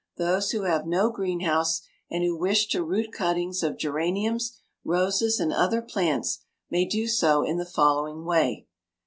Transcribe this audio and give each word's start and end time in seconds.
Those 0.17 0.49
who 0.49 0.63
have 0.63 0.87
no 0.87 1.11
greenhouse 1.11 1.83
and 2.09 2.23
who 2.23 2.35
wish 2.35 2.65
to 2.69 2.83
root 2.83 3.11
cuttings 3.11 3.61
of 3.61 3.77
geraniums, 3.77 4.57
roses, 4.83 5.39
and 5.39 5.53
other 5.53 5.83
plants 5.83 6.39
may 6.71 6.85
do 6.85 7.05
so 7.07 7.43
in 7.43 7.57
the 7.57 7.65
following 7.67 8.25
way. 8.25 8.65